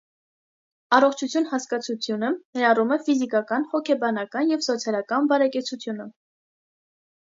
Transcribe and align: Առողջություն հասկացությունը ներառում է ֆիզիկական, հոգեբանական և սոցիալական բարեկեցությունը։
Առողջություն 0.97 1.45
հասկացությունը 1.51 2.33
ներառում 2.57 2.95
է 2.97 2.99
ֆիզիկական, 3.05 3.69
հոգեբանական 3.77 4.53
և 4.57 4.69
սոցիալական 4.73 5.35
բարեկեցությունը։ 5.35 6.13